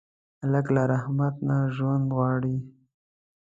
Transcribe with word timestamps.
هلک 0.41 0.67
له 0.75 0.83
رحمت 0.91 1.35
نه 1.47 1.57
ژوند 1.75 2.05
کوي. 2.13 2.57